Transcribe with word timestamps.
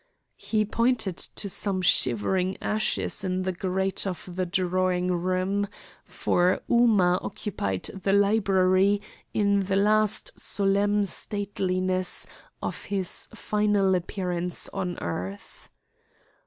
He 0.37 0.65
pointed 0.65 1.15
to 1.17 1.47
some 1.47 1.83
shivering 1.83 2.57
ashes 2.59 3.23
in 3.23 3.43
the 3.43 3.51
grate 3.51 4.07
of 4.07 4.35
the 4.35 4.47
drawing 4.47 5.11
room, 5.11 5.67
for 6.05 6.59
Ooma 6.67 7.23
occupied 7.23 7.83
the 7.83 8.11
library 8.11 8.99
in 9.31 9.59
the 9.59 9.75
last 9.75 10.31
solemn 10.39 11.05
stateliness 11.05 12.25
of 12.63 12.85
his 12.85 13.27
final 13.35 13.93
appearance 13.93 14.67
on 14.69 14.97
earth. 14.97 15.69